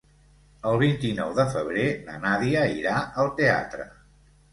El 0.69 0.77
vint-i-nou 0.83 1.35
de 1.39 1.45
febrer 1.55 1.83
na 2.07 2.15
Nàdia 2.23 2.63
irà 2.79 2.95
al 3.25 3.31
teatre. 3.41 3.87